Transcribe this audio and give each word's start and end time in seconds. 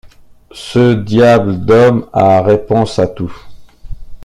Ce 0.51 0.95
diable 0.95 1.63
d’homme 1.63 2.09
a 2.11 2.41
réponse 2.41 2.97
à 2.97 3.05
tout. 3.05 3.37